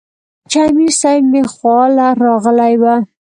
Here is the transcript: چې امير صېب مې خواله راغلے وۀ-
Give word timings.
چې 0.49 0.57
امير 0.67 0.91
صېب 1.01 1.23
مې 1.31 1.41
خواله 1.53 2.07
راغلے 2.21 2.73
وۀ- 2.81 2.95